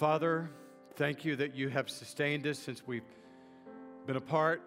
[0.00, 0.48] Father,
[0.94, 3.04] thank you that you have sustained us since we've
[4.06, 4.62] been apart.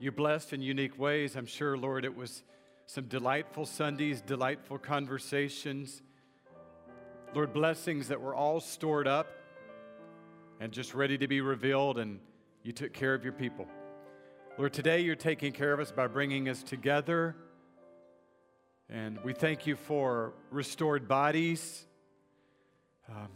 [0.00, 1.36] You blessed in unique ways.
[1.36, 2.42] I'm sure, Lord, it was
[2.86, 6.02] some delightful Sundays, delightful conversations.
[7.36, 9.28] Lord, blessings that were all stored up
[10.58, 12.18] and just ready to be revealed, and
[12.64, 13.68] you took care of your people.
[14.58, 17.36] Lord, today you're taking care of us by bringing us together.
[18.90, 21.86] And we thank you for restored bodies.
[23.10, 23.28] Um,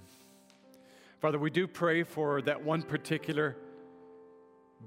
[1.20, 3.56] Father, we do pray for that one particular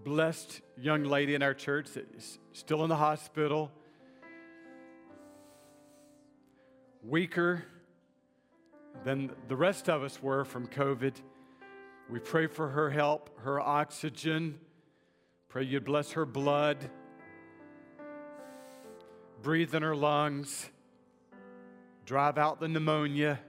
[0.04, 3.72] blessed young lady in our church that is still in the hospital,
[7.04, 7.64] weaker
[9.04, 11.14] than the rest of us were from COVID.
[12.10, 14.60] We pray for her help, her oxygen.
[15.48, 16.90] Pray you'd bless her blood,
[19.44, 20.70] breathe in her lungs,
[22.06, 23.40] drive out the pneumonia.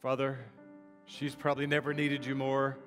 [0.00, 0.38] Father,
[1.06, 2.78] she's probably never needed you more.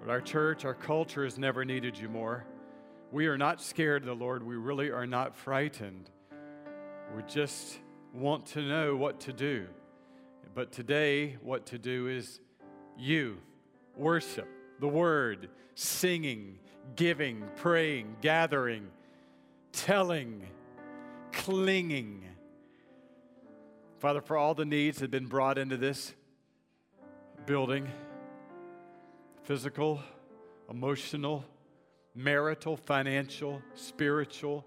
[0.00, 2.44] But our church, our culture has never needed you more.
[3.12, 4.42] We are not scared of the Lord.
[4.42, 6.10] We really are not frightened.
[7.14, 7.78] We just
[8.12, 9.68] want to know what to do.
[10.56, 12.40] But today, what to do is
[12.98, 13.38] you
[13.96, 14.48] worship
[14.80, 16.58] the word, singing,
[16.96, 18.88] giving, praying, gathering,
[19.70, 20.48] telling,
[21.30, 22.24] clinging.
[24.00, 26.14] Father, for all the needs that have been brought into this
[27.44, 27.86] building
[29.42, 30.00] physical,
[30.70, 31.44] emotional,
[32.14, 34.64] marital, financial, spiritual,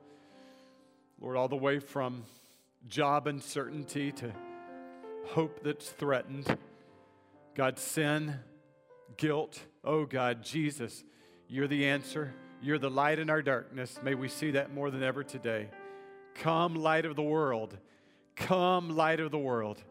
[1.19, 2.25] Lord, all the way from
[2.87, 4.31] job uncertainty to
[5.29, 6.55] hope that's threatened.
[7.55, 8.35] God, sin,
[9.17, 9.59] guilt.
[9.83, 11.03] Oh, God, Jesus,
[11.47, 12.35] you're the answer.
[12.61, 13.99] You're the light in our darkness.
[14.03, 15.71] May we see that more than ever today.
[16.35, 17.75] Come, light of the world.
[18.35, 19.81] Come, light of the world,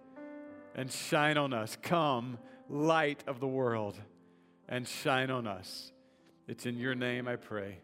[0.74, 1.76] and shine on us.
[1.80, 3.98] Come, light of the world,
[4.68, 5.92] and shine on us.
[6.48, 7.78] It's in your name I pray.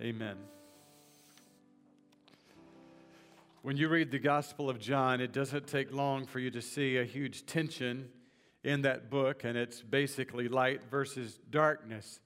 [0.00, 0.36] Amen.
[3.62, 6.96] When you read the Gospel of John, it doesn't take long for you to see
[6.96, 8.08] a huge tension
[8.64, 12.18] in that book, and it's basically light versus darkness.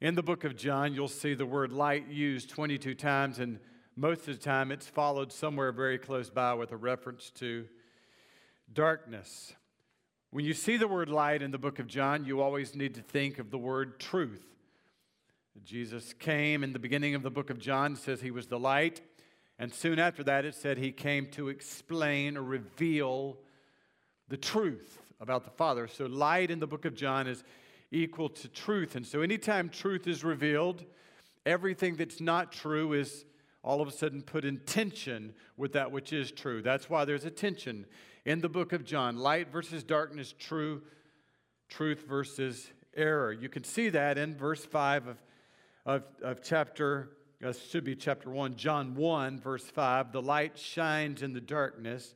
[0.00, 3.58] In the book of John, you'll see the word light used 22 times, and
[3.96, 7.66] most of the time it's followed somewhere very close by with a reference to
[8.72, 9.52] darkness.
[10.30, 13.02] When you see the word light in the book of John, you always need to
[13.02, 14.42] think of the word truth.
[15.62, 19.02] Jesus came in the beginning of the book of John, says he was the light.
[19.58, 23.36] And soon after that, it said he came to explain or reveal
[24.28, 25.86] the truth about the Father.
[25.86, 27.44] So, light in the book of John is
[27.90, 28.96] equal to truth.
[28.96, 30.82] And so, anytime truth is revealed,
[31.44, 33.26] everything that's not true is
[33.62, 36.62] all of a sudden put in tension with that which is true.
[36.62, 37.86] That's why there's a tension
[38.24, 40.82] in the book of John light versus darkness, true,
[41.68, 43.32] truth versus error.
[43.32, 45.22] You can see that in verse 5 of,
[45.86, 47.10] of, of chapter
[47.44, 50.12] uh, should be chapter 1, John 1, verse 5.
[50.12, 52.14] The light shines in the darkness,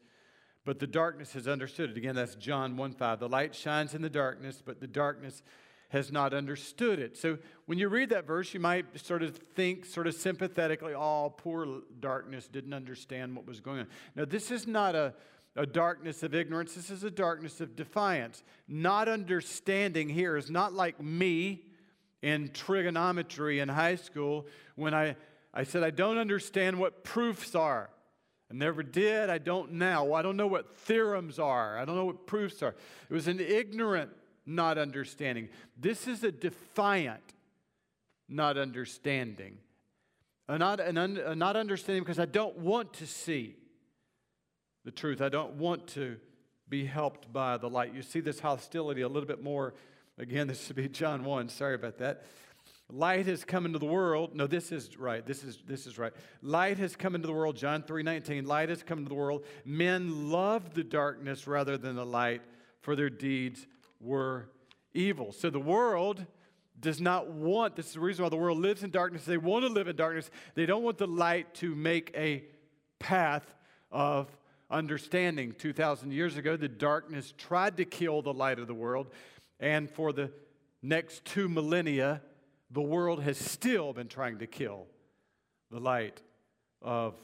[0.65, 1.97] but the darkness has understood it.
[1.97, 3.21] Again, that's John 1 5.
[3.21, 5.43] The light shines in the darkness, but the darkness
[5.91, 7.17] has not understood it.
[7.17, 11.33] So when you read that verse, you might sort of think, sort of sympathetically, oh,
[11.37, 13.87] poor darkness didn't understand what was going on.
[14.15, 15.15] Now, this is not a,
[15.55, 18.43] a darkness of ignorance, this is a darkness of defiance.
[18.67, 21.63] Not understanding here is not like me
[22.23, 25.17] in trigonometry in high school when I,
[25.55, 27.91] I said, I don't understand what proofs are.
[28.51, 29.29] I never did.
[29.29, 30.05] I don't now.
[30.05, 31.79] Well, I don't know what theorems are.
[31.79, 32.75] I don't know what proofs are.
[33.09, 34.11] It was an ignorant
[34.47, 35.49] not understanding.
[35.77, 37.35] This is a defiant
[38.29, 39.59] not understanding.
[40.49, 43.57] A not, an un, a not understanding because I don't want to see
[44.85, 45.21] the truth.
[45.21, 46.17] I don't want to
[46.69, 47.95] be helped by the light.
[47.95, 49.75] You see this hostility a little bit more
[50.19, 51.49] Again, this should be John 1.
[51.49, 52.25] Sorry about that.
[52.89, 54.37] Light has come into the world.
[54.37, 55.27] No, this is right.
[55.27, 56.13] This is this is right.
[56.41, 57.57] Light has come into the world.
[57.57, 58.47] John 3:19.
[58.47, 59.45] Light has come into the world.
[59.65, 62.43] Men love the darkness rather than the light,
[62.83, 63.67] for their deeds
[64.01, 64.49] were
[64.95, 65.33] evil.
[65.33, 66.25] So the world
[66.79, 69.25] does not want, this is the reason why the world lives in darkness.
[69.25, 70.31] They want to live in darkness.
[70.55, 72.45] They don't want the light to make a
[72.99, 73.55] path
[73.91, 74.29] of
[74.71, 75.55] understanding.
[75.59, 79.09] 2,000 years ago, the darkness tried to kill the light of the world.
[79.59, 80.31] And for the
[80.83, 82.21] next two millennia,
[82.71, 84.87] the world has still been trying to kill
[85.71, 86.21] the light
[86.83, 87.15] of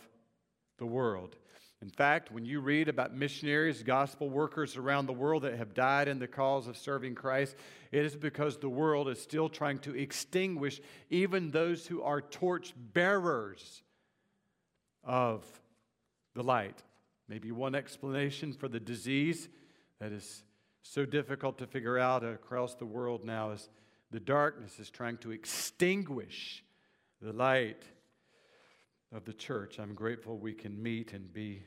[0.78, 1.36] the world.
[1.82, 6.08] In fact, when you read about missionaries, gospel workers around the world that have died
[6.08, 7.56] in the cause of serving Christ,
[7.90, 10.80] it is because the world is still trying to extinguish
[11.10, 13.82] even those who are torch bearers
[15.04, 15.44] of
[16.34, 16.82] the light
[17.32, 19.48] Maybe one explanation for the disease
[20.00, 20.42] that is
[20.82, 23.70] so difficult to figure out across the world now is
[24.10, 26.62] the darkness is trying to extinguish
[27.22, 27.84] the light
[29.12, 29.78] of the church.
[29.78, 31.62] I'm grateful we can meet and be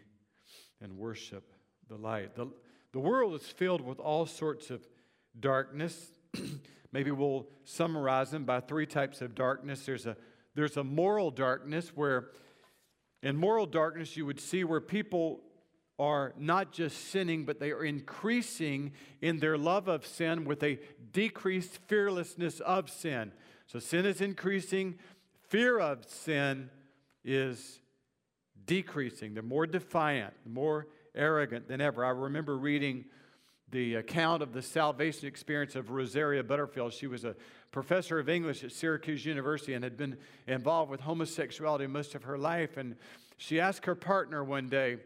[0.85, 1.51] and worship
[1.89, 2.35] the light.
[2.35, 2.47] The,
[2.93, 4.87] the world is filled with all sorts of
[5.37, 6.11] darkness.
[6.91, 9.85] Maybe we'll summarize them by three types of darkness.
[9.85, 10.15] There's a,
[10.53, 12.29] there's a moral darkness where,
[13.23, 15.41] in moral darkness, you would see where people
[15.97, 20.79] are not just sinning, but they are increasing in their love of sin with a
[21.11, 23.31] decreased fearlessness of sin.
[23.65, 24.99] So sin is increasing,
[25.49, 26.69] fear of sin
[27.23, 27.79] is
[28.65, 29.33] decreasing.
[29.33, 32.03] They're more defiant, more arrogant than ever.
[32.03, 33.05] I remember reading
[33.71, 36.93] the account of the salvation experience of Rosaria Butterfield.
[36.93, 37.35] She was a
[37.71, 40.17] professor of English at Syracuse University and had been
[40.47, 42.77] involved with homosexuality most of her life.
[42.77, 42.95] And
[43.37, 44.97] she asked her partner one day,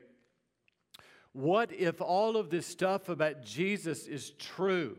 [1.32, 4.98] What if all of this stuff about Jesus is true?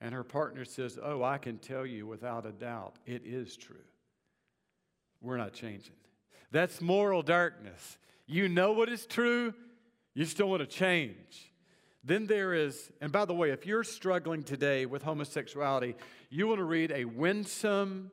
[0.00, 3.76] And her partner says, Oh, I can tell you without a doubt, it is true.
[5.22, 5.94] We're not changing.
[6.54, 7.98] That's moral darkness.
[8.28, 9.54] You know what is true,
[10.14, 11.52] you still want to change.
[12.04, 15.96] Then there is, and by the way, if you're struggling today with homosexuality,
[16.30, 18.12] you want to read a winsome,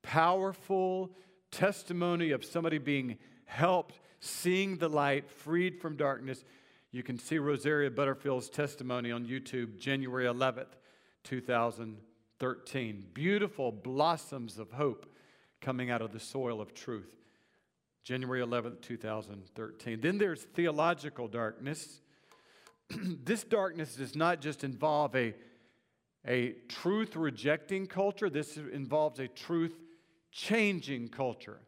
[0.00, 1.10] powerful
[1.50, 6.44] testimony of somebody being helped, seeing the light, freed from darkness.
[6.92, 10.76] You can see Rosaria Butterfield's testimony on YouTube, January 11th,
[11.24, 13.06] 2013.
[13.12, 15.12] Beautiful blossoms of hope
[15.60, 17.19] coming out of the soil of truth.
[18.10, 20.00] January 11th, 2013.
[20.00, 22.00] Then there's theological darkness.
[22.90, 25.32] this darkness does not just involve a,
[26.26, 29.78] a truth rejecting culture, this involves a truth
[30.32, 31.60] changing culture.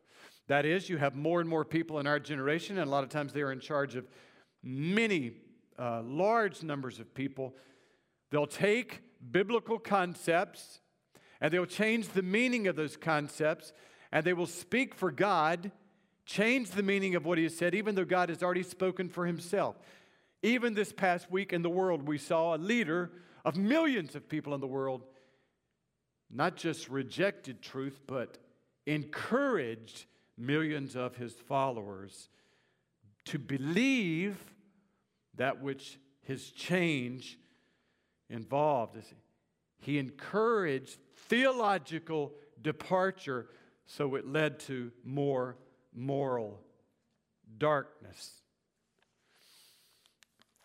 [0.48, 3.10] That is, you have more and more people in our generation, and a lot of
[3.10, 4.08] times they are in charge of
[4.64, 5.34] many
[5.78, 7.54] uh, large numbers of people.
[8.32, 9.00] They'll take
[9.30, 10.80] biblical concepts
[11.40, 13.72] and they'll change the meaning of those concepts
[14.10, 15.70] and they will speak for God,
[16.24, 19.26] change the meaning of what He has said, even though God has already spoken for
[19.26, 19.76] Himself.
[20.42, 23.10] Even this past week in the world, we saw a leader
[23.44, 25.02] of millions of people in the world
[26.32, 28.38] not just rejected truth, but
[28.86, 30.06] encouraged
[30.38, 32.28] millions of his followers
[33.26, 34.36] to believe
[35.36, 37.38] that which his change
[38.30, 38.96] involved.
[39.78, 40.98] He encouraged
[41.28, 43.48] theological departure,
[43.84, 45.56] so it led to more
[45.94, 46.60] moral
[47.58, 48.42] darkness.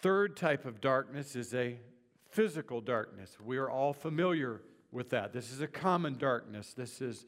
[0.01, 1.79] Third type of darkness is a
[2.29, 3.35] physical darkness.
[3.43, 5.33] We are all familiar with that.
[5.33, 6.73] This is a common darkness.
[6.73, 7.25] This is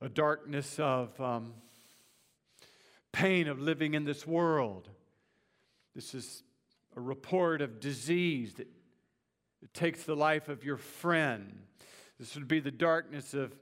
[0.00, 1.54] a darkness of um,
[3.12, 4.88] pain of living in this world.
[5.94, 6.42] This is
[6.96, 8.68] a report of disease that
[9.72, 11.62] takes the life of your friend.
[12.18, 13.54] This would be the darkness of,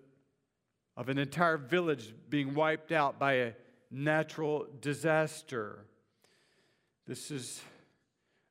[0.96, 3.52] of an entire village being wiped out by a
[3.90, 5.86] natural disaster.
[7.06, 7.62] This is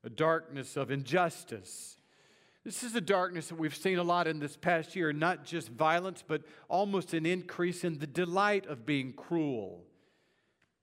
[0.04, 1.96] a darkness of injustice.
[2.64, 5.68] This is a darkness that we've seen a lot in this past year, not just
[5.68, 9.84] violence, but almost an increase in the delight of being cruel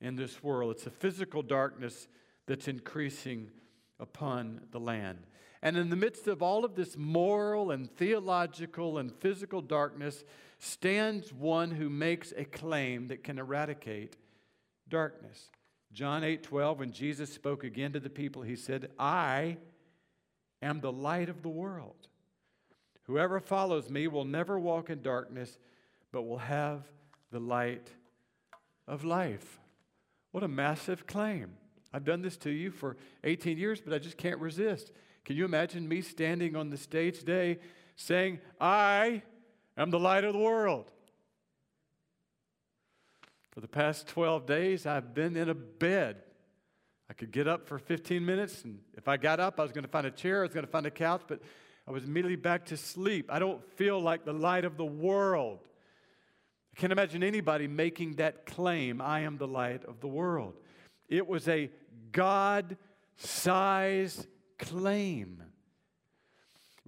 [0.02, 0.72] in this world.
[0.72, 2.08] It's a physical darkness
[2.48, 3.50] that's increasing
[4.00, 5.20] upon the land.
[5.62, 10.24] And in the midst of all of this moral and theological and physical darkness
[10.60, 14.18] stands one who makes a claim that can eradicate
[14.88, 15.50] darkness.
[15.92, 19.58] John 8 12, when Jesus spoke again to the people, he said, I
[20.62, 22.08] am the light of the world.
[23.04, 25.58] Whoever follows me will never walk in darkness,
[26.12, 26.84] but will have
[27.32, 27.90] the light
[28.88, 29.60] of life.
[30.32, 31.54] What a massive claim.
[31.92, 34.92] I've done this to you for 18 years, but I just can't resist.
[35.26, 37.60] Can you imagine me standing on the stage today
[37.96, 39.24] saying, I
[39.82, 40.92] am the light of the world?
[43.52, 46.18] For the past 12 days, I've been in a bed.
[47.10, 49.84] I could get up for 15 minutes, and if I got up, I was going
[49.84, 51.42] to find a chair, I was going to find a couch, but
[51.88, 53.32] I was immediately back to sleep.
[53.32, 55.60] I don't feel like the light of the world.
[56.72, 60.54] I can't imagine anybody making that claim I am the light of the world.
[61.08, 61.72] It was a
[62.12, 62.78] God
[63.18, 64.28] sized
[64.60, 65.42] claim.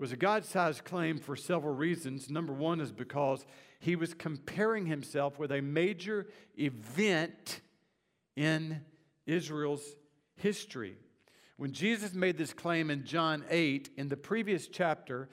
[0.01, 2.27] Was a God sized claim for several reasons.
[2.27, 3.45] Number one is because
[3.79, 6.25] he was comparing himself with a major
[6.57, 7.61] event
[8.35, 8.81] in
[9.27, 9.83] Israel's
[10.37, 10.95] history.
[11.57, 15.29] When Jesus made this claim in John 8, in the previous chapter,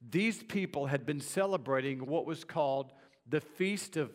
[0.00, 2.94] these people had been celebrating what was called
[3.28, 4.12] the Feast of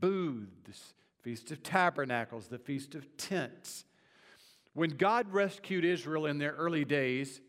[0.00, 0.94] Booths.
[1.20, 3.84] Feast of Tabernacles, the Feast of Tents.
[4.72, 7.42] When God rescued Israel in their early days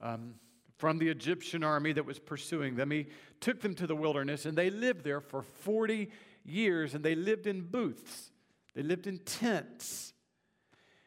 [0.00, 0.34] um,
[0.78, 3.08] from the Egyptian army that was pursuing them, He
[3.40, 6.08] took them to the wilderness and they lived there for 40
[6.44, 8.30] years and they lived in booths,
[8.74, 10.14] they lived in tents.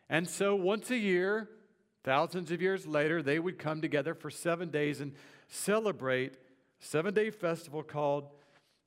[0.10, 1.50] And so once a year,
[2.04, 5.14] thousands of years later, they would come together for seven days and
[5.48, 8.28] celebrate a seven day festival called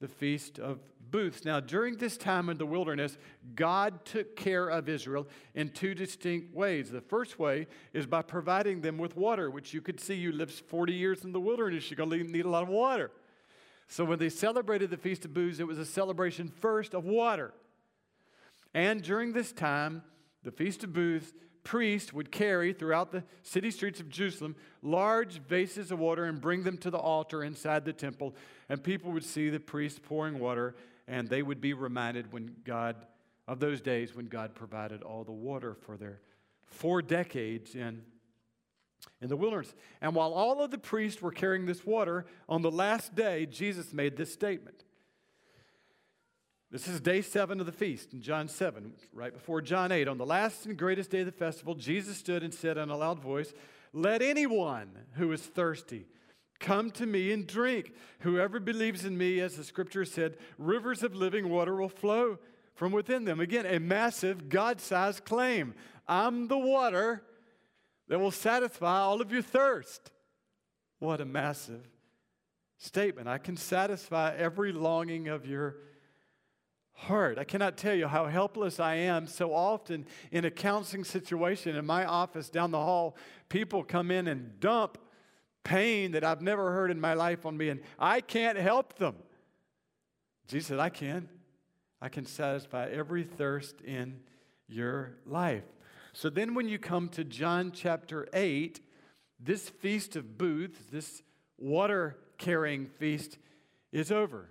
[0.00, 0.81] the Feast of
[1.14, 1.44] Booths.
[1.44, 3.18] Now, during this time in the wilderness,
[3.54, 6.90] God took care of Israel in two distinct ways.
[6.90, 10.50] The first way is by providing them with water, which you could see you lived
[10.50, 13.12] 40 years in the wilderness, you're going to need a lot of water.
[13.87, 17.54] So, when they celebrated the Feast of Booths, it was a celebration first of water.
[18.75, 20.02] And during this time,
[20.42, 25.92] the Feast of Booths, priests would carry throughout the city streets of Jerusalem large vases
[25.92, 28.35] of water and bring them to the altar inside the temple.
[28.68, 30.75] And people would see the priest pouring water,
[31.06, 32.96] and they would be reminded when God,
[33.46, 36.20] of those days when God provided all the water for their
[36.66, 38.02] four decades in,
[39.20, 39.75] in the wilderness.
[40.00, 43.92] And while all of the priests were carrying this water, on the last day, Jesus
[43.92, 44.84] made this statement
[46.75, 50.08] this is day seven of the feast in John 7, right before John 8.
[50.08, 52.96] On the last and greatest day of the festival, Jesus stood and said in a
[52.96, 53.54] loud voice,
[53.92, 56.06] Let anyone who is thirsty
[56.64, 57.92] come to me and drink.
[58.21, 62.38] Whoever believes in me, as the scripture said, rivers of living water will flow
[62.75, 63.38] from within them.
[63.38, 65.75] Again, a massive God sized claim
[66.09, 67.23] I'm the water
[68.09, 70.11] that will satisfy all of your thirst.
[70.99, 71.87] What a massive
[72.78, 73.28] statement.
[73.28, 75.76] I can satisfy every longing of your
[76.92, 77.38] heart.
[77.38, 81.85] I cannot tell you how helpless I am so often in a counseling situation in
[81.85, 83.16] my office down the hall.
[83.49, 84.99] People come in and dump
[85.64, 89.16] pain that I've never heard in my life on me, and I can't help them.
[90.47, 91.28] Jesus said, I can.
[92.00, 94.21] I can satisfy every thirst in
[94.68, 95.64] your life.
[96.12, 98.80] So then, when you come to John chapter 8,
[99.40, 101.23] this feast of booths, this
[101.59, 103.38] water carrying feast,
[103.90, 104.50] is over.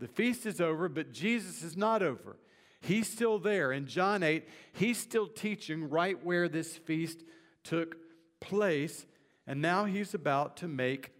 [0.00, 2.38] The feast is over, but Jesus is not over.
[2.80, 3.72] He's still there.
[3.72, 7.22] In John 8, he's still teaching right where this feast
[7.64, 7.96] took
[8.40, 9.06] place.
[9.48, 11.10] And now he's about to make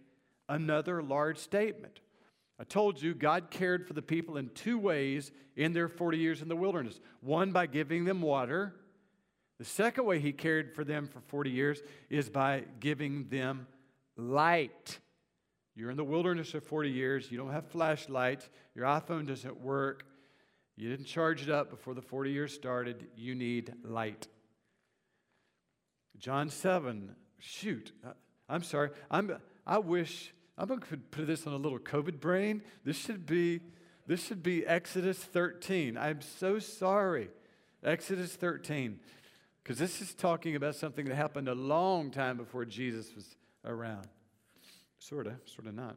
[0.47, 1.99] another large statement.
[2.59, 6.41] I told you God cared for the people in two ways in their 40 years
[6.43, 8.75] in the wilderness one, by giving them water.
[9.57, 13.65] The second way he cared for them for 40 years is by giving them
[14.15, 14.99] light.
[15.75, 17.31] You're in the wilderness for 40 years.
[17.31, 18.47] You don't have flashlights.
[18.75, 20.03] Your iPhone doesn't work.
[20.77, 23.07] You didn't charge it up before the 40 years started.
[23.15, 24.27] You need light.
[26.17, 27.91] John 7, shoot.
[28.47, 28.89] I'm sorry.
[29.09, 32.61] I'm, I wish, I'm going to put this on a little COVID brain.
[32.83, 33.61] This should be,
[34.07, 35.97] this should be Exodus 13.
[35.97, 37.29] I'm so sorry.
[37.83, 38.99] Exodus 13.
[39.63, 44.07] Because this is talking about something that happened a long time before Jesus was around.
[44.97, 45.95] Sort of, sort of not.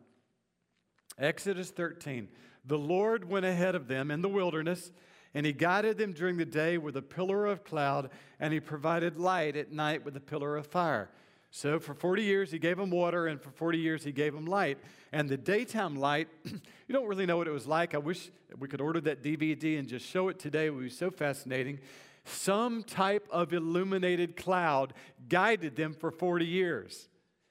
[1.18, 2.28] Exodus 13.
[2.64, 4.92] The Lord went ahead of them in the wilderness,
[5.34, 9.16] and he guided them during the day with a pillar of cloud, and he provided
[9.16, 11.10] light at night with a pillar of fire.
[11.54, 14.46] So for 40 years, he gave them water, and for 40 years, he gave them
[14.46, 14.78] light.
[15.12, 17.94] And the daytime light, you don't really know what it was like.
[17.94, 20.66] I wish we could order that DVD and just show it today.
[20.66, 21.78] It would be so fascinating.
[22.24, 24.94] Some type of illuminated cloud
[25.28, 27.08] guided them for 40 years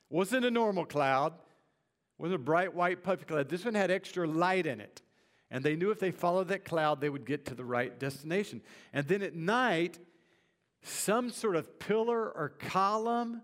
[0.09, 1.33] wasn't a normal cloud,
[2.17, 3.49] wasn't a bright white puffy cloud.
[3.49, 5.03] This one had extra light in it.
[5.51, 8.63] And they knew if they followed that cloud, they would get to the right destination.
[8.93, 9.99] And then at night,
[10.81, 13.43] some sort of pillar or column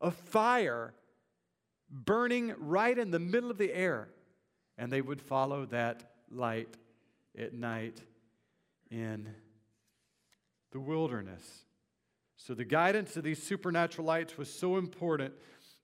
[0.00, 0.94] of fire
[1.90, 4.08] burning right in the middle of the air.
[4.78, 6.76] And they would follow that light
[7.38, 8.00] at night
[8.90, 9.28] in
[10.72, 11.64] the wilderness.
[12.36, 15.34] So the guidance of these supernatural lights was so important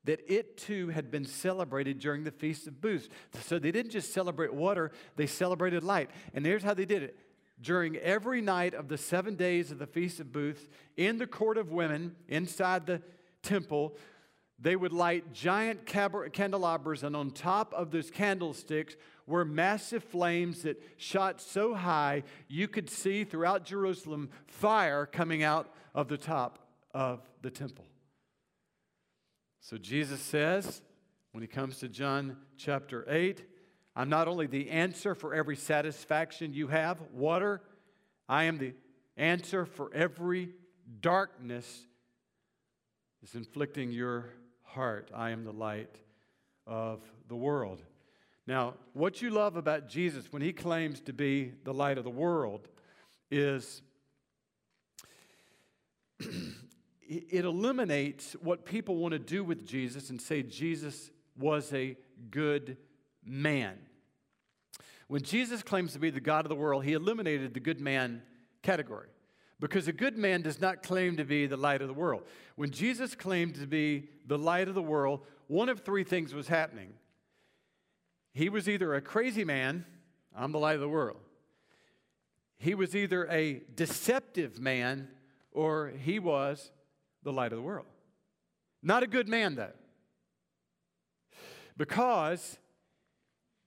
[0.05, 3.09] that it too had been celebrated during the Feast of Booths.
[3.43, 6.11] So they didn't just celebrate water, they celebrated light.
[6.35, 7.17] And here's how they did it.
[7.61, 11.57] During every night of the seven days of the Feast of Booths, in the court
[11.57, 13.01] of women, inside the
[13.43, 13.97] temple,
[14.59, 18.97] they would light giant candelabras, and on top of those candlesticks
[19.27, 25.73] were massive flames that shot so high you could see throughout Jerusalem fire coming out
[25.95, 26.61] of the top
[26.95, 27.87] of the temple.
[29.61, 30.83] So Jesus says,
[31.33, 33.45] when he comes to John chapter 8,
[33.95, 37.63] I'm not only the answer for every satisfaction you have, water,
[38.29, 38.75] I am the
[39.17, 40.51] answer for every
[41.01, 41.87] darkness
[43.23, 44.31] that's inflicting your
[44.65, 45.11] heart.
[45.15, 45.95] I am the light
[46.67, 47.81] of the world.
[48.49, 52.11] Now, what you love about Jesus when he claims to be the light of the
[52.11, 52.67] world
[53.31, 53.81] is
[57.01, 61.97] it eliminates what people want to do with Jesus and say Jesus was a
[62.31, 62.77] good
[63.25, 63.79] man.
[65.07, 68.23] When Jesus claims to be the God of the world, he eliminated the good man
[68.63, 69.09] category
[69.63, 72.25] because a good man does not claim to be the light of the world.
[72.57, 76.49] When Jesus claimed to be the light of the world, one of three things was
[76.49, 76.95] happening.
[78.33, 79.87] He was either a crazy man,
[80.37, 81.21] I'm the light of the world.
[82.59, 85.09] He was either a deceptive man
[85.53, 86.73] or he was
[87.23, 87.87] the light of the world.
[88.83, 89.75] Not a good man, though.
[91.77, 92.59] Because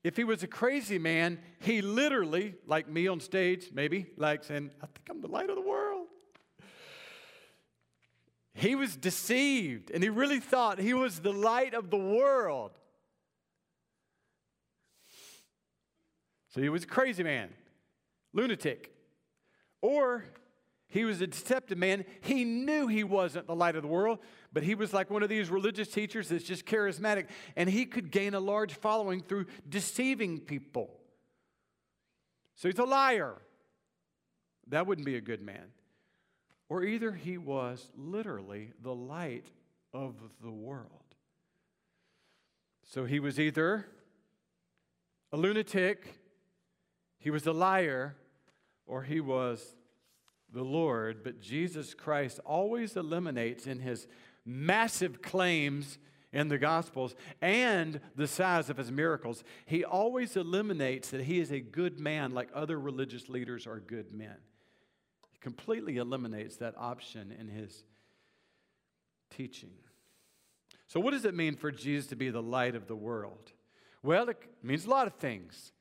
[0.05, 4.69] if he was a crazy man, he literally, like me on stage, maybe, like saying,
[4.79, 6.05] I think I'm the light of the world.
[8.53, 12.69] He was deceived and he really thought he was the light of the world.
[16.49, 17.49] So he was a crazy man,
[18.31, 18.93] lunatic.
[19.81, 20.23] Or
[20.87, 22.05] he was a deceptive man.
[22.21, 24.19] He knew he wasn't the light of the world,
[24.53, 28.11] but he was like one of these religious teachers that's just charismatic, and he could
[28.11, 30.89] gain a large following through deceiving people.
[32.55, 33.35] So he's a liar.
[34.67, 35.65] That wouldn't be a good man.
[36.69, 39.47] Or either he was literally the light
[39.93, 40.89] of the world.
[42.83, 43.85] So he was either
[45.31, 46.19] a lunatic,
[47.19, 48.15] he was a liar,
[48.85, 49.75] or he was
[50.53, 54.07] the Lord, but Jesus Christ always eliminates in his
[54.45, 55.97] massive claims
[56.31, 61.51] in the Gospels and the size of his miracles, he always eliminates that he is
[61.51, 64.35] a good man like other religious leaders are good men.
[65.31, 67.85] He completely eliminates that option in his
[69.29, 69.71] teaching.
[70.87, 73.53] So, what does it mean for Jesus to be the light of the world?
[74.03, 75.71] Well, it means a lot of things.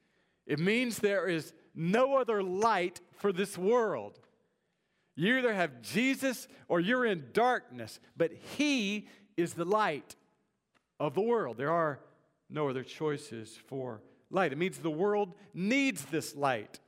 [0.47, 4.21] It means there is no other light for this world.
[5.17, 10.17] You either have Jesus or you're in darkness, but He is the light
[10.99, 11.57] of the world.
[11.57, 12.01] There are
[12.51, 14.53] no other choices for light.
[14.53, 16.81] It means the world needs this light.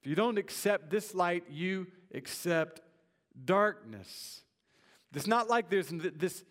[0.00, 2.80] If you don't accept this light, you accept
[3.44, 4.42] darkness.
[5.14, 6.44] It's not like there's this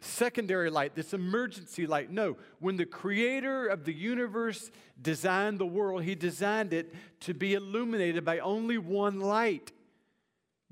[0.00, 2.10] secondary light, this emergency light.
[2.10, 7.54] No, when the creator of the universe designed the world, he designed it to be
[7.54, 9.72] illuminated by only one light.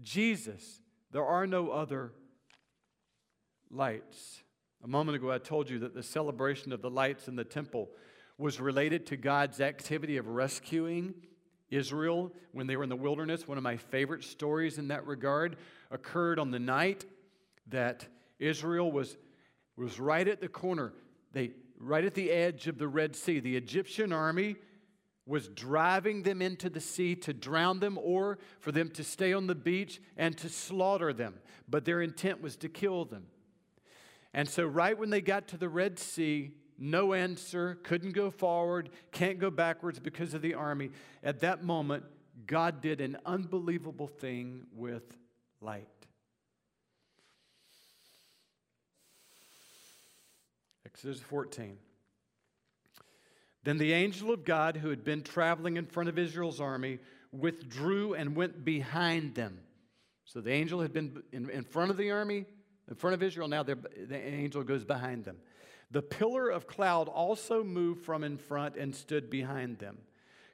[0.03, 0.81] Jesus.
[1.13, 2.13] There are no other
[3.71, 4.43] lights.
[4.83, 7.89] A moment ago, I told you that the celebration of the lights in the temple
[8.37, 11.15] was related to God's activity of rescuing
[11.71, 13.49] Israel when they were in the wilderness.
[13.49, 15.57] One of my favorite stories in that regard
[15.91, 17.05] occurred on the night
[17.69, 18.07] that
[18.39, 19.17] Israel was,
[19.77, 20.93] was right at the corner,
[21.33, 23.41] they, right at the edge of the Red Sea.
[23.41, 24.57] The Egyptian army
[25.27, 29.47] was driving them into the sea to drown them or for them to stay on
[29.47, 31.35] the beach and to slaughter them.
[31.69, 33.27] But their intent was to kill them.
[34.35, 38.91] And so, right when they got to the Red Sea, no answer, couldn't go forward,
[39.13, 40.91] can't go backwards because of the army.
[41.23, 42.05] At that moment,
[42.47, 45.17] God did an unbelievable thing with
[45.61, 45.89] light.
[50.85, 51.79] Exodus 14.
[53.65, 56.99] Then the angel of God, who had been traveling in front of Israel's army,
[57.33, 59.59] withdrew and went behind them.
[60.25, 62.45] So the angel had been in, in front of the army,
[62.89, 63.49] in front of Israel.
[63.49, 63.79] Now the
[64.11, 65.39] angel goes behind them.
[65.91, 69.99] The pillar of cloud also moved from in front and stood behind them,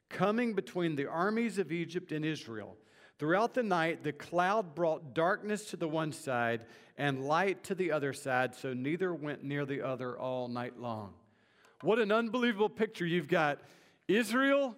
[0.09, 2.77] coming between the armies of Egypt and Israel.
[3.19, 6.63] Throughout the night, the cloud brought darkness to the one side
[6.97, 11.15] and light to the other side, so neither went near the other all night long.
[11.83, 13.07] What an unbelievable picture.
[13.07, 13.61] You've got
[14.07, 14.77] Israel,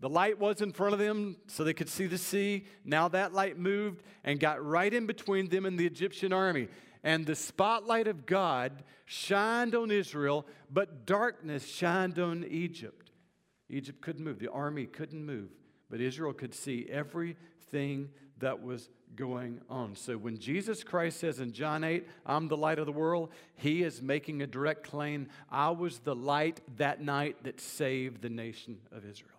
[0.00, 2.66] the light was in front of them so they could see the sea.
[2.84, 6.68] Now that light moved and got right in between them and the Egyptian army.
[7.04, 13.12] And the spotlight of God shined on Israel, but darkness shined on Egypt.
[13.68, 15.50] Egypt couldn't move, the army couldn't move,
[15.88, 18.10] but Israel could see everything
[18.42, 19.96] that was going on.
[19.96, 23.82] So when Jesus Christ says in John 8, I'm the light of the world, he
[23.82, 28.78] is making a direct claim I was the light that night that saved the nation
[28.90, 29.30] of Israel.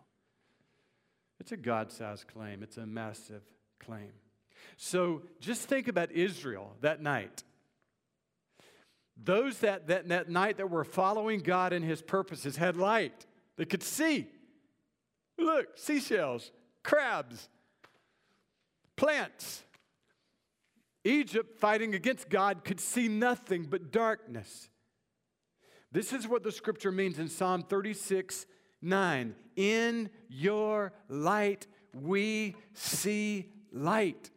[1.39, 3.43] It's a God sized claim, it's a massive
[3.79, 4.11] claim.
[4.77, 7.43] So just think about Israel that night.
[9.21, 13.25] Those that, that, that night that were following God and his purposes had light.
[13.57, 14.27] They could see.
[15.37, 16.51] Look, seashells,
[16.83, 17.49] crabs,
[19.03, 19.63] plants.
[21.03, 24.69] Egypt, fighting against God, could see nothing but darkness.
[25.91, 28.45] This is what the scripture means in Psalm 36
[28.81, 29.35] 9.
[29.57, 34.29] In your light we see light.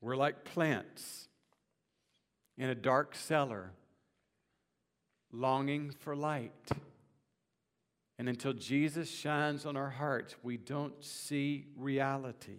[0.00, 1.28] We're like plants
[2.58, 3.72] in a dark cellar,
[5.32, 6.70] longing for light.
[8.18, 12.58] And until Jesus shines on our hearts, we don't see reality.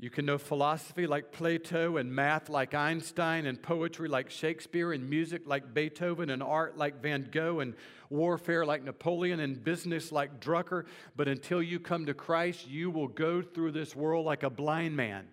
[0.00, 5.10] You can know philosophy like Plato, and math like Einstein, and poetry like Shakespeare, and
[5.10, 7.74] music like Beethoven, and art like Van Gogh, and
[8.08, 10.84] warfare like Napoleon, and business like Drucker.
[11.16, 14.96] But until you come to Christ, you will go through this world like a blind
[14.96, 15.26] man,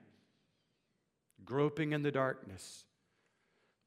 [1.46, 2.85] groping in the darkness,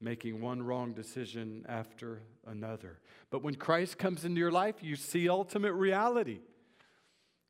[0.01, 2.99] making one wrong decision after another.
[3.29, 6.39] But when Christ comes into your life, you see ultimate reality.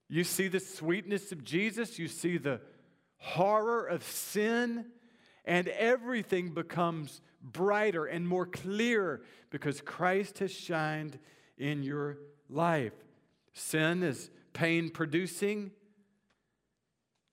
[0.08, 2.62] You see the sweetness of Jesus, you see the
[3.18, 4.86] horror of sin,
[5.46, 11.20] and everything becomes brighter and more clear because Christ has shined
[11.58, 12.18] in your
[12.50, 12.94] life.
[13.54, 15.72] Sin is pain producing,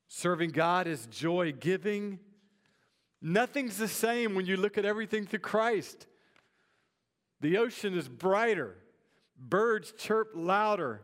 [0.08, 2.18] serving God is joy giving.
[3.20, 6.06] Nothing's the same when you look at everything through Christ.
[7.40, 8.76] The ocean is brighter,
[9.38, 11.02] birds chirp louder,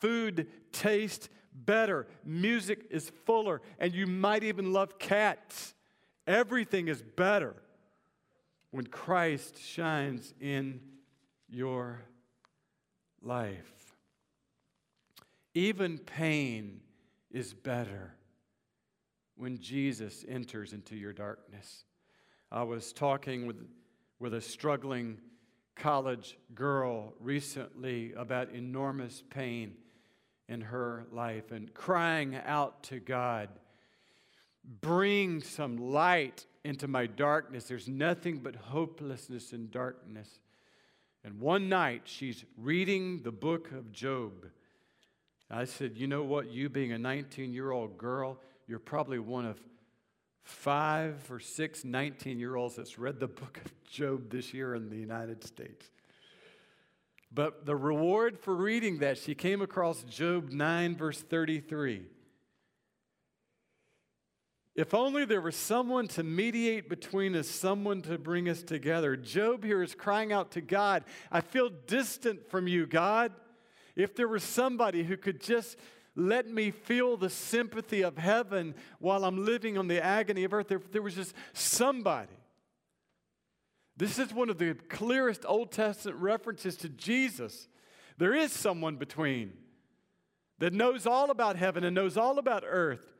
[0.00, 5.74] food tastes better, music is fuller, and you might even love cats.
[6.26, 7.56] Everything is better
[8.70, 10.80] when Christ shines in
[11.48, 12.02] your
[13.22, 13.94] life.
[15.54, 16.80] Even pain
[17.30, 18.14] is better
[19.40, 21.84] when Jesus enters into your darkness.
[22.52, 23.56] I was talking with,
[24.18, 25.16] with a struggling
[25.76, 29.76] college girl recently about enormous pain
[30.46, 33.48] in her life and crying out to God,
[34.82, 37.64] Bring some light into my darkness.
[37.64, 40.38] There's nothing but hopelessness and darkness.
[41.24, 44.48] And one night she's reading the book of Job.
[45.50, 46.52] I said, You know what?
[46.52, 48.38] You being a 19 year old girl,
[48.70, 49.60] you're probably one of
[50.44, 54.88] five or six 19 year olds that's read the book of Job this year in
[54.88, 55.90] the United States.
[57.32, 62.02] But the reward for reading that, she came across Job 9, verse 33.
[64.76, 69.16] If only there was someone to mediate between us, someone to bring us together.
[69.16, 71.02] Job here is crying out to God,
[71.32, 73.32] I feel distant from you, God.
[73.96, 75.76] If there was somebody who could just
[76.16, 80.72] let me feel the sympathy of heaven while I'm living on the agony of earth,
[80.72, 82.34] if there was just somebody.
[83.96, 87.68] This is one of the clearest Old Testament references to Jesus.
[88.18, 89.52] There is someone between
[90.58, 93.14] that knows all about heaven and knows all about earth.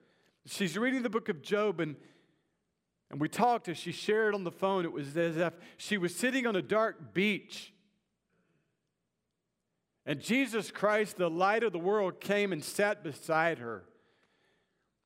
[0.46, 1.96] She's reading the book of Job, and,
[3.11, 4.85] and we talked as she shared on the phone.
[4.85, 7.72] It was as if she was sitting on a dark beach.
[10.07, 13.85] And Jesus Christ, the light of the world, came and sat beside her.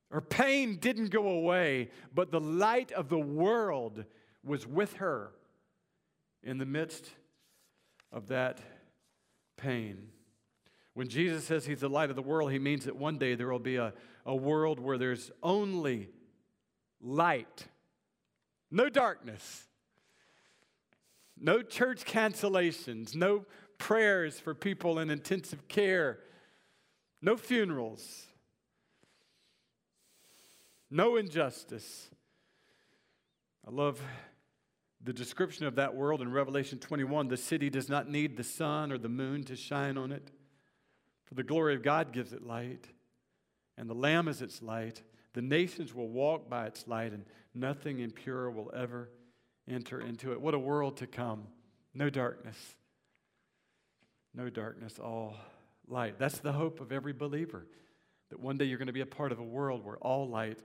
[0.09, 4.05] Her pain didn't go away, but the light of the world
[4.43, 5.31] was with her
[6.43, 7.09] in the midst
[8.11, 8.61] of that
[9.57, 10.09] pain.
[10.93, 13.49] When Jesus says he's the light of the world, he means that one day there
[13.49, 13.93] will be a,
[14.25, 16.09] a world where there's only
[17.01, 17.67] light,
[18.71, 19.65] no darkness,
[21.37, 23.45] no church cancellations, no
[23.77, 26.19] prayers for people in intensive care,
[27.21, 28.27] no funerals,
[30.89, 32.09] no injustice.
[33.67, 34.01] I love
[35.03, 38.91] the description of that world in Revelation 21 the city does not need the sun
[38.91, 40.31] or the moon to shine on it,
[41.25, 42.87] for the glory of God gives it light,
[43.77, 45.01] and the Lamb is its light.
[45.33, 49.09] The nations will walk by its light, and nothing impure will ever
[49.67, 50.39] enter into it.
[50.39, 51.47] What a world to come!
[51.93, 52.57] No darkness.
[54.35, 55.35] No darkness, all
[55.87, 56.19] light.
[56.19, 57.65] That's the hope of every believer.
[58.29, 60.59] That one day you're going to be a part of a world where all light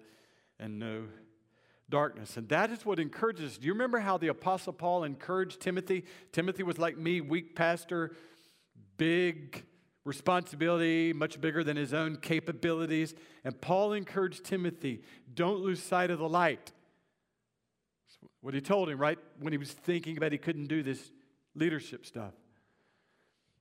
[0.59, 1.05] and no
[1.89, 2.37] darkness.
[2.37, 3.59] And that is what encourages.
[3.59, 6.05] Do you remember how the Apostle Paul encouraged Timothy?
[6.33, 8.17] Timothy was like me, weak pastor,
[8.97, 9.65] big
[10.05, 13.15] responsibility, much bigger than his own capabilities.
[13.45, 15.03] And Paul encouraged Timothy,
[15.33, 16.73] don't lose sight of the light.
[18.41, 19.19] What he told him, right?
[19.39, 21.11] When he was thinking about he couldn't do this
[21.55, 22.33] leadership stuff.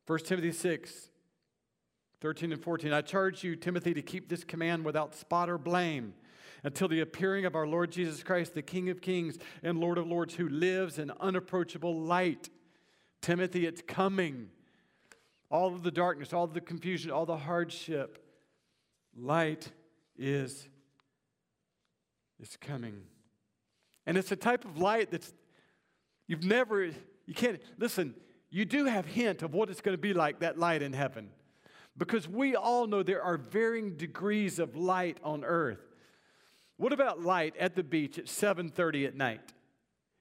[0.10, 1.12] 1 Timothy 6,
[2.20, 2.92] 13 and 14.
[2.92, 6.16] I charge you, Timothy, to keep this command without spot or blame
[6.64, 10.08] until the appearing of our Lord Jesus Christ, the King of kings and Lord of
[10.08, 12.50] lords, who lives in unapproachable light.
[13.22, 14.50] Timothy, it's coming.
[15.52, 18.18] All of the darkness, all of the confusion, all the hardship,
[19.16, 19.70] light
[20.18, 20.68] is,
[22.40, 23.04] is coming.
[24.08, 25.32] And it's a type of light that's
[26.26, 28.16] You've never, you can't, listen,
[28.50, 31.30] you do have hint of what it's going to be like, that light in heaven.
[31.98, 35.80] Because we all know there are varying degrees of light on earth.
[36.78, 39.54] What about light at the beach at 7:30 at night?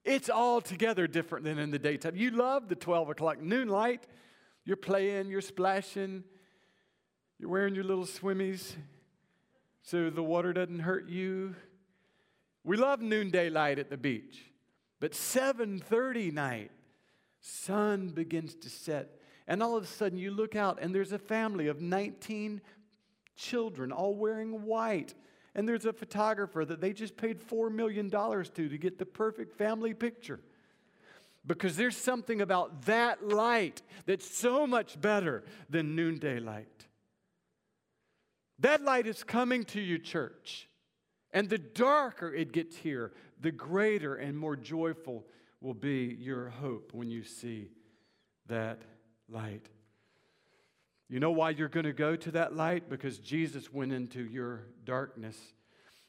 [0.04, 2.16] It's altogether different than in the daytime.
[2.16, 4.06] You love the 12 o'clock noon light.
[4.64, 6.24] You're playing, you're splashing,
[7.38, 8.74] you're wearing your little swimmies
[9.82, 11.54] so the water doesn't hurt you.
[12.64, 14.50] We love noonday light at the beach.
[15.00, 16.72] But 7:30 night,
[17.48, 19.18] sun begins to set.
[19.46, 22.60] And all of a sudden you look out and there's a family of 19
[23.36, 25.14] children all wearing white.
[25.54, 29.56] And there's a photographer that they just paid $4 million to to get the perfect
[29.56, 30.40] family picture.
[31.46, 36.86] Because there's something about that light that's so much better than noonday light.
[38.58, 40.68] That light is coming to you, church.
[41.32, 45.24] And the darker it gets here, the greater and more joyful
[45.60, 47.70] will be your hope when you see
[48.46, 48.82] that
[49.28, 49.68] light.
[51.08, 52.90] You know why you're going to go to that light?
[52.90, 55.36] Because Jesus went into your darkness.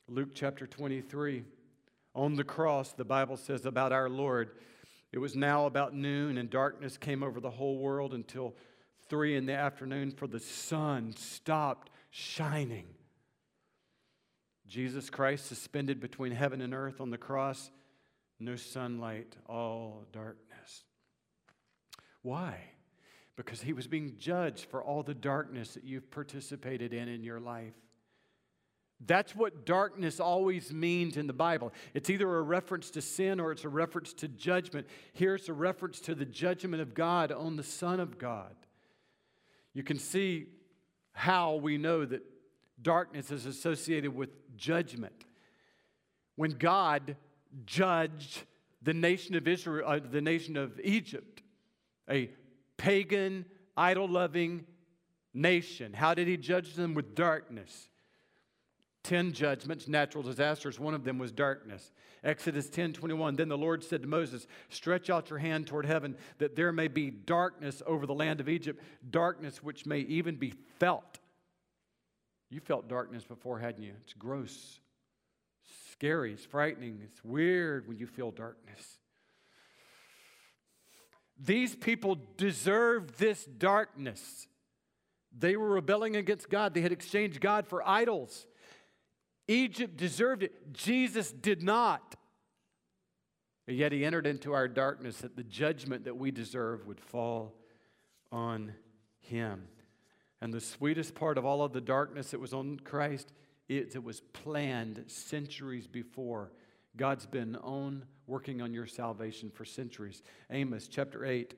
[0.08, 1.44] Luke chapter 23.
[2.16, 4.52] On the cross, the Bible says about our Lord,
[5.12, 8.56] it was now about noon, and darkness came over the whole world until
[9.08, 12.86] three in the afternoon, for the sun stopped shining.
[14.68, 17.72] Jesus Christ suspended between heaven and earth on the cross,
[18.40, 20.84] no sunlight, all darkness.
[22.22, 22.58] Why?
[23.36, 27.40] Because he was being judged for all the darkness that you've participated in in your
[27.40, 27.76] life.
[29.06, 31.72] That's what darkness always means in the Bible.
[31.94, 34.88] It's either a reference to sin or it's a reference to judgment.
[35.14, 38.56] Here it's a reference to the judgment of God on the Son of God.
[39.74, 40.48] You can see
[41.14, 42.24] how we know that
[42.82, 45.26] darkness is associated with judgment.
[46.36, 47.16] When God
[47.66, 48.44] judged
[48.82, 51.42] the nation of Israel, uh, the nation of Egypt,
[52.10, 52.30] a
[52.78, 54.66] pagan, idol loving
[55.34, 56.94] nation, how did he judge them?
[56.94, 57.90] With darkness.
[59.04, 60.80] 10 judgments, natural disasters.
[60.80, 61.92] One of them was darkness.
[62.24, 63.36] Exodus 10 21.
[63.36, 66.90] Then the Lord said to Moses, Stretch out your hand toward heaven, that there may
[66.90, 71.20] be darkness over the land of Egypt, darkness which may even be felt.
[72.50, 73.94] You felt darkness before, hadn't you?
[74.04, 74.80] It's gross,
[76.00, 79.00] scary, it's frightening, it's weird when you feel darkness.
[81.38, 84.48] These people deserve this darkness.
[85.38, 86.74] They were rebelling against God.
[86.74, 88.48] They had exchanged God for idols.
[89.50, 90.72] Egypt deserved it.
[90.72, 92.16] Jesus did not.
[93.68, 97.56] And yet he entered into our darkness that the judgment that we deserve would fall
[98.32, 98.74] on
[99.20, 99.68] him.
[100.40, 103.34] And the sweetest part of all of the darkness that was on Christ,
[103.70, 106.52] it, it was planned centuries before.
[106.98, 110.24] God's been on working on your salvation for centuries.
[110.50, 111.54] Amos chapter 8,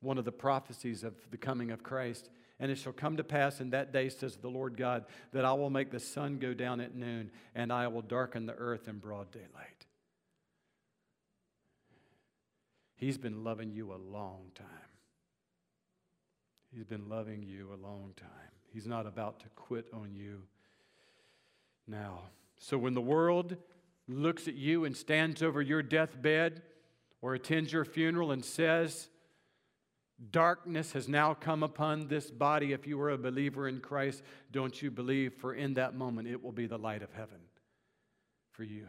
[0.00, 2.30] one of the prophecies of the coming of Christ.
[2.60, 5.52] And it shall come to pass in that day, says the Lord God, that I
[5.52, 8.98] will make the sun go down at noon, and I will darken the earth in
[8.98, 9.86] broad daylight.
[12.94, 14.68] He's been loving you a long time.
[16.72, 18.28] He's been loving you a long time.
[18.72, 20.42] He's not about to quit on you
[21.92, 22.22] now.
[22.58, 23.56] So when the world
[24.08, 26.62] looks at you and stands over your deathbed
[27.20, 29.08] or attends your funeral and says,
[30.30, 32.72] Darkness has now come upon this body.
[32.72, 35.34] If you are a believer in Christ, don't you believe?
[35.34, 37.40] For in that moment, it will be the light of heaven
[38.52, 38.86] for you.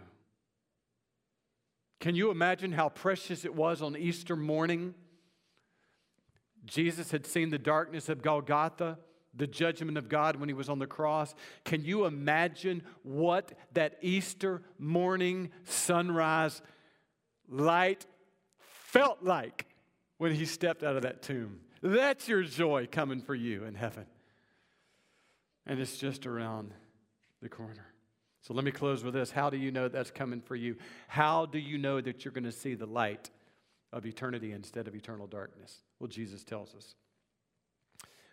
[1.99, 4.93] Can you imagine how precious it was on Easter morning?
[6.65, 8.99] Jesus had seen the darkness of Golgotha,
[9.35, 11.33] the judgment of God when he was on the cross.
[11.65, 16.61] Can you imagine what that Easter morning sunrise
[17.49, 18.05] light
[18.57, 19.67] felt like?
[20.23, 21.59] when he stepped out of that tomb.
[21.81, 24.05] That's your joy coming for you in heaven.
[25.65, 26.73] And it's just around
[27.41, 27.87] the corner.
[28.41, 29.31] So let me close with this.
[29.31, 30.77] How do you know that's coming for you?
[31.09, 33.31] How do you know that you're going to see the light
[33.91, 35.79] of eternity instead of eternal darkness?
[35.99, 36.95] Well, Jesus tells us.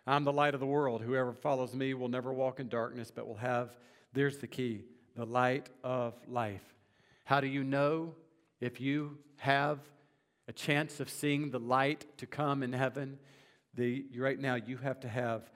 [0.07, 1.01] I'm the light of the world.
[1.01, 3.75] Whoever follows me will never walk in darkness, but will have,
[4.13, 4.83] there's the key,
[5.15, 6.63] the light of life.
[7.25, 8.15] How do you know
[8.59, 9.79] if you have
[10.47, 13.19] a chance of seeing the light to come in heaven,
[13.73, 15.49] the, right now you have to have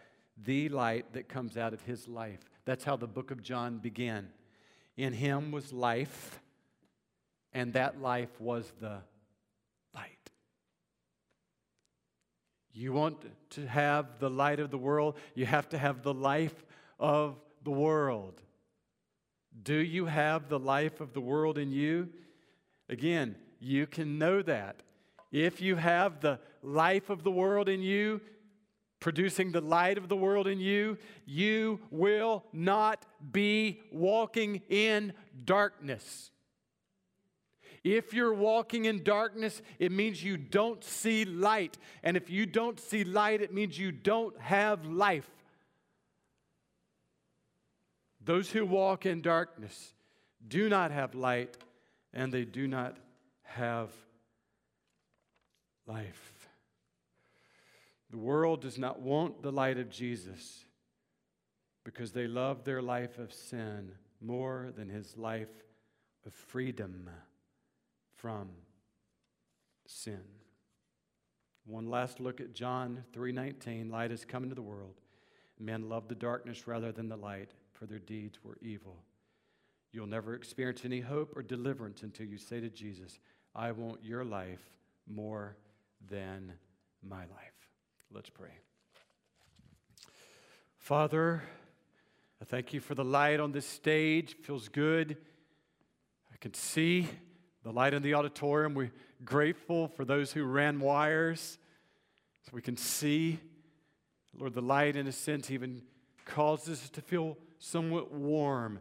[0.43, 2.39] the light that comes out of his life.
[2.65, 4.29] That's how the book of John began.
[4.97, 6.39] In him was life,
[7.53, 8.99] and that life was the
[9.93, 10.31] light.
[12.77, 16.65] You want to have the light of the world, you have to have the life
[16.99, 18.41] of the world.
[19.63, 22.09] Do you have the life of the world in you?
[22.89, 24.83] Again, you can know that
[25.31, 28.21] If you have the life of the world in you,
[28.99, 36.31] producing the light of the world in you, you will not be walking in darkness.
[37.85, 41.77] If you're walking in darkness, it means you don't see light.
[42.01, 45.29] And if you don't see light, it means you don't have life.
[48.23, 49.93] Those who walk in darkness
[50.47, 51.57] do not have light,
[52.11, 52.97] and they do not
[53.43, 53.91] have
[55.85, 56.47] life.
[58.09, 60.65] The world does not want the light of Jesus
[61.83, 65.53] because they love their life of sin more than his life
[66.25, 67.11] of freedom
[68.25, 68.49] from
[69.85, 70.23] sin.
[71.63, 74.99] One last look at John 3:19, light has come into the world.
[75.59, 79.05] Men love the darkness rather than the light, for their deeds were evil.
[79.91, 83.19] You'll never experience any hope or deliverance until you say to Jesus,
[83.53, 84.71] I want your life
[85.05, 85.55] more
[86.09, 86.53] than
[87.03, 87.69] my life.
[88.09, 88.57] Let's pray.
[90.79, 91.43] Father,
[92.41, 94.31] I thank you for the light on this stage.
[94.31, 95.15] It feels good.
[96.33, 97.07] I can see
[97.65, 98.75] the light in the auditorium.
[98.75, 98.91] We're
[99.25, 101.57] grateful for those who ran wires
[102.43, 103.39] so we can see.
[104.37, 105.81] Lord, the light, in a sense, even
[106.25, 108.79] causes us to feel somewhat warm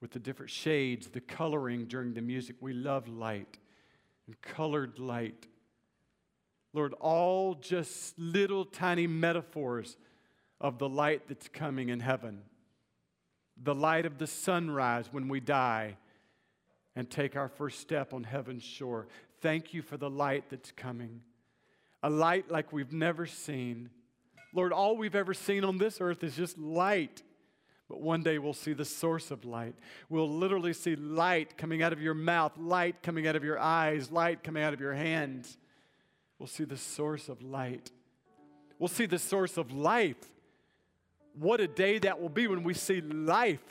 [0.00, 2.56] with the different shades, the coloring during the music.
[2.60, 3.58] We love light
[4.26, 5.46] and colored light.
[6.72, 9.98] Lord, all just little tiny metaphors
[10.58, 12.40] of the light that's coming in heaven.
[13.62, 15.98] The light of the sunrise when we die
[16.94, 19.06] and take our first step on heaven's shore.
[19.40, 21.20] Thank you for the light that's coming,
[22.02, 23.90] a light like we've never seen.
[24.54, 27.22] Lord, all we've ever seen on this earth is just light.
[27.88, 29.74] But one day we'll see the source of light.
[30.08, 34.10] We'll literally see light coming out of your mouth, light coming out of your eyes,
[34.10, 35.58] light coming out of your hands.
[36.38, 37.90] We'll see the source of light.
[38.78, 40.16] We'll see the source of life.
[41.38, 43.62] What a day that will be when we see life,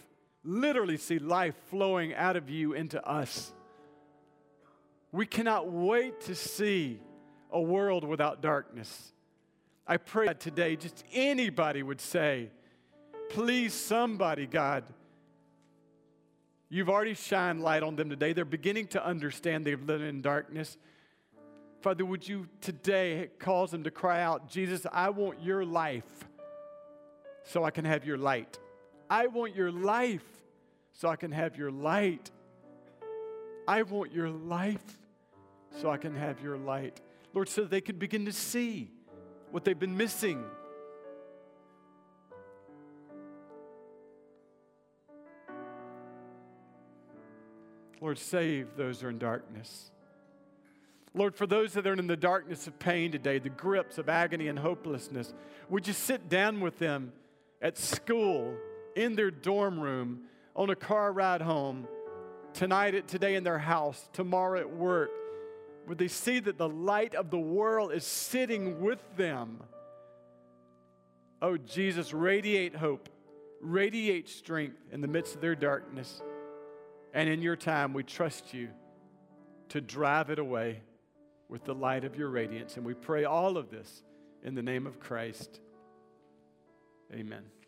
[0.43, 3.51] literally see life flowing out of you into us.
[5.12, 6.99] We cannot wait to see
[7.51, 9.12] a world without darkness.
[9.86, 12.49] I pray that today just anybody would say,
[13.30, 14.86] please, somebody, God,
[16.69, 18.32] you've already shined light on them today.
[18.34, 20.77] They're beginning to understand they've lived in darkness.
[21.82, 26.27] Father, would you today cause them to cry out, Jesus, I want your life
[27.43, 28.60] so I can have your light.
[29.12, 30.24] I want your life
[30.93, 32.32] so I can have your light.
[33.67, 34.97] I want your life
[35.82, 37.02] so I can have your light.
[37.34, 38.89] Lord, so they can begin to see
[39.52, 40.41] what they've been missing.
[48.00, 49.91] Lord, save those who are in darkness.
[51.13, 54.47] Lord, for those that are in the darkness of pain today, the grips of agony
[54.47, 55.34] and hopelessness,
[55.69, 57.12] would you sit down with them
[57.62, 58.56] at school,
[58.95, 60.21] in their dorm room,
[60.56, 61.88] on a car ride home,
[62.54, 65.12] tonight, at, today in their house, tomorrow at work?
[65.88, 69.63] Would they see that the light of the world is sitting with them?
[71.41, 73.10] Oh, Jesus, radiate hope,
[73.62, 76.21] radiate strength in the midst of their darkness.
[77.13, 78.69] And in your time, we trust you
[79.69, 80.82] to drive it away
[81.49, 82.77] with the light of your radiance.
[82.77, 84.04] And we pray all of this
[84.43, 85.60] in the name of Christ.
[87.13, 87.61] Amen.